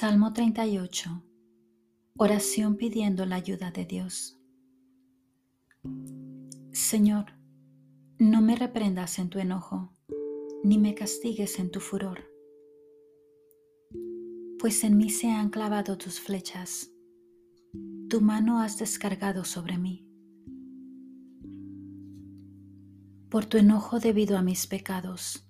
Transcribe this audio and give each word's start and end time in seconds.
Salmo 0.00 0.32
38. 0.32 1.22
Oración 2.16 2.78
pidiendo 2.78 3.26
la 3.26 3.36
ayuda 3.36 3.70
de 3.70 3.84
Dios. 3.84 4.40
Señor, 6.72 7.26
no 8.18 8.40
me 8.40 8.56
reprendas 8.56 9.18
en 9.18 9.28
tu 9.28 9.40
enojo, 9.40 9.92
ni 10.64 10.78
me 10.78 10.94
castigues 10.94 11.58
en 11.58 11.70
tu 11.70 11.80
furor, 11.80 12.32
pues 14.58 14.84
en 14.84 14.96
mí 14.96 15.10
se 15.10 15.30
han 15.32 15.50
clavado 15.50 15.98
tus 15.98 16.18
flechas, 16.18 16.90
tu 18.08 18.22
mano 18.22 18.62
has 18.62 18.78
descargado 18.78 19.44
sobre 19.44 19.76
mí. 19.76 20.08
Por 23.28 23.44
tu 23.44 23.58
enojo 23.58 24.00
debido 24.00 24.38
a 24.38 24.42
mis 24.42 24.66
pecados, 24.66 25.46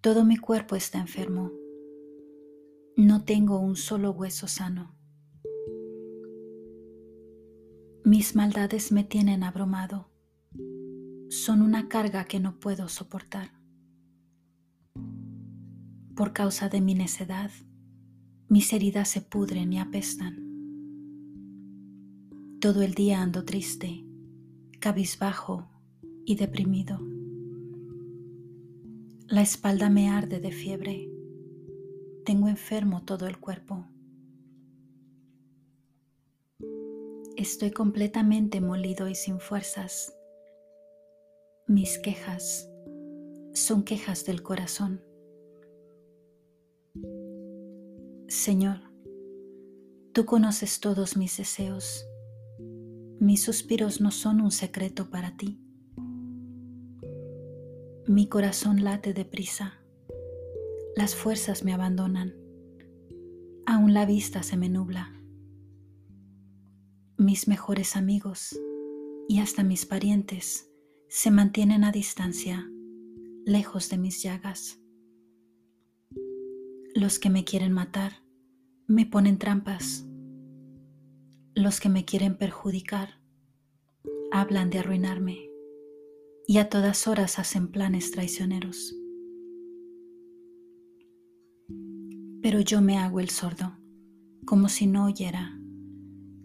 todo 0.00 0.24
mi 0.24 0.38
cuerpo 0.38 0.76
está 0.76 0.98
enfermo 0.98 1.52
no 3.16 3.24
tengo 3.24 3.58
un 3.58 3.76
solo 3.76 4.10
hueso 4.10 4.46
sano. 4.46 4.94
Mis 8.04 8.36
maldades 8.36 8.92
me 8.92 9.04
tienen 9.04 9.42
abrumado. 9.42 10.10
Son 11.30 11.62
una 11.62 11.88
carga 11.88 12.26
que 12.26 12.40
no 12.40 12.60
puedo 12.60 12.90
soportar. 12.90 13.52
Por 16.14 16.34
causa 16.34 16.68
de 16.68 16.82
mi 16.82 16.94
necedad, 16.94 17.50
mis 18.50 18.70
heridas 18.74 19.08
se 19.08 19.22
pudren 19.22 19.72
y 19.72 19.78
apestan. 19.78 20.36
Todo 22.60 22.82
el 22.82 22.92
día 22.92 23.22
ando 23.22 23.46
triste, 23.46 24.04
cabizbajo 24.78 25.70
y 26.26 26.34
deprimido. 26.34 27.00
La 29.26 29.40
espalda 29.40 29.88
me 29.88 30.10
arde 30.10 30.38
de 30.38 30.52
fiebre 30.52 31.15
tengo 32.26 32.48
enfermo 32.48 33.04
todo 33.04 33.28
el 33.28 33.38
cuerpo. 33.38 33.86
Estoy 37.36 37.70
completamente 37.70 38.60
molido 38.60 39.08
y 39.08 39.14
sin 39.14 39.38
fuerzas. 39.38 40.12
Mis 41.68 41.98
quejas 41.98 42.68
son 43.54 43.84
quejas 43.84 44.24
del 44.24 44.42
corazón. 44.42 45.02
Señor, 48.26 48.80
tú 50.12 50.26
conoces 50.26 50.80
todos 50.80 51.16
mis 51.16 51.36
deseos. 51.36 52.08
Mis 53.20 53.44
suspiros 53.44 54.00
no 54.00 54.10
son 54.10 54.40
un 54.40 54.50
secreto 54.50 55.10
para 55.10 55.36
ti. 55.36 55.60
Mi 58.08 58.28
corazón 58.28 58.82
late 58.82 59.14
deprisa 59.14 59.75
las 60.96 61.14
fuerzas 61.14 61.62
me 61.62 61.74
abandonan, 61.74 62.34
aún 63.66 63.92
la 63.92 64.06
vista 64.06 64.42
se 64.42 64.56
me 64.56 64.70
nubla. 64.70 65.12
Mis 67.18 67.48
mejores 67.48 67.96
amigos 67.96 68.58
y 69.28 69.40
hasta 69.40 69.62
mis 69.62 69.84
parientes 69.84 70.72
se 71.08 71.30
mantienen 71.30 71.84
a 71.84 71.92
distancia, 71.92 72.66
lejos 73.44 73.90
de 73.90 73.98
mis 73.98 74.22
llagas. 74.22 74.80
Los 76.94 77.18
que 77.18 77.28
me 77.28 77.44
quieren 77.44 77.72
matar 77.72 78.24
me 78.86 79.04
ponen 79.04 79.38
trampas. 79.38 80.06
Los 81.54 81.78
que 81.78 81.90
me 81.90 82.06
quieren 82.06 82.38
perjudicar 82.38 83.20
hablan 84.32 84.70
de 84.70 84.78
arruinarme 84.78 85.50
y 86.46 86.56
a 86.56 86.70
todas 86.70 87.06
horas 87.06 87.38
hacen 87.38 87.68
planes 87.68 88.12
traicioneros. 88.12 88.94
Pero 92.48 92.60
yo 92.60 92.80
me 92.80 92.96
hago 92.96 93.18
el 93.18 93.28
sordo, 93.28 93.76
como 94.44 94.68
si 94.68 94.86
no 94.86 95.06
oyera, 95.06 95.58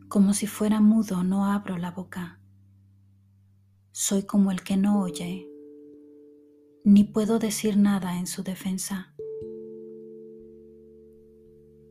como 0.09 0.33
si 0.33 0.47
fuera 0.47 0.81
mudo, 0.81 1.23
no 1.23 1.45
abro 1.45 1.77
la 1.77 1.91
boca. 1.91 2.41
Soy 3.91 4.23
como 4.23 4.49
el 4.49 4.63
que 4.63 4.77
no 4.77 4.99
oye, 4.99 5.47
ni 6.83 7.03
puedo 7.03 7.37
decir 7.37 7.77
nada 7.77 8.17
en 8.17 8.25
su 8.25 8.41
defensa. 8.41 9.13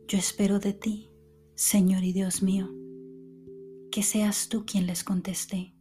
Yo 0.09 0.19
espero 0.19 0.59
de 0.59 0.73
ti, 0.73 1.09
Señor 1.55 2.03
y 2.03 2.13
Dios 2.13 2.43
mío, 2.43 2.69
que 3.93 4.03
seas 4.03 4.49
tú 4.49 4.67
quien 4.67 4.89
les 4.89 5.05
conteste. 5.05 5.73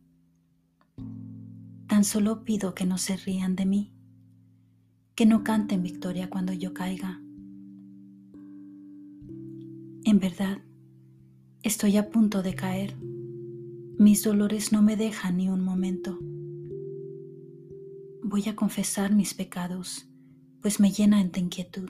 Tan 1.88 2.03
solo 2.03 2.44
pido 2.44 2.76
que 2.76 2.86
no 2.86 3.00
se 3.00 3.18
rían 3.18 3.56
de 3.56 3.66
mí, 3.66 3.92
que 5.16 5.26
no 5.26 5.44
canten 5.44 5.82
victoria 5.82 6.30
cuando 6.30 6.53
yo 6.53 6.76
caiga 6.76 7.24
en 10.09 10.20
verdad, 10.20 10.58
estoy 11.62 11.97
a 11.97 12.09
punto 12.09 12.42
de 12.42 12.56
caer. 12.56 12.96
Mis 14.00 14.24
dolores 14.24 14.72
no 14.72 14.81
me 14.81 14.96
dejan 14.96 15.38
ni 15.38 15.50
un 15.50 15.62
momento. 15.62 16.18
Voy 18.24 18.47
a 18.47 18.56
confesar 18.56 19.14
mis 19.14 19.36
pecados, 19.36 20.09
pues 20.62 20.80
me 20.80 20.92
llenan 20.92 21.31
de 21.31 21.42
inquietud. 21.42 21.90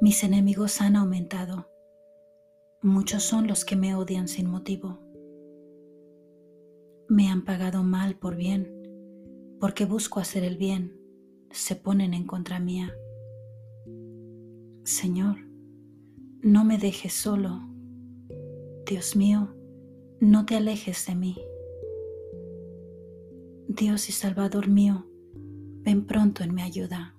Mis 0.00 0.22
enemigos 0.22 0.80
han 0.80 0.94
aumentado. 0.94 1.68
Muchos 2.82 3.24
son 3.24 3.48
los 3.48 3.64
que 3.64 3.74
me 3.74 3.94
odian 3.96 4.28
sin 4.28 4.48
motivo. 4.48 5.00
Me 7.08 7.28
han 7.28 7.44
pagado 7.44 7.82
mal 7.82 8.16
por 8.16 8.36
bien, 8.36 8.70
porque 9.58 9.84
busco 9.84 10.20
hacer 10.20 10.44
el 10.44 10.58
bien, 10.58 10.96
se 11.50 11.74
ponen 11.74 12.14
en 12.14 12.26
contra 12.26 12.60
mía. 12.60 12.94
Señor, 14.84 15.38
no 16.42 16.66
me 16.66 16.76
dejes 16.76 17.14
solo. 17.14 17.62
Dios 18.86 19.16
mío, 19.16 19.48
no 20.20 20.44
te 20.44 20.56
alejes 20.56 21.06
de 21.06 21.14
mí. 21.14 21.38
Dios 23.66 24.10
y 24.10 24.12
Salvador 24.12 24.68
mío, 24.68 25.06
ven 25.80 26.04
pronto 26.04 26.44
en 26.44 26.54
mi 26.54 26.60
ayuda. 26.60 27.14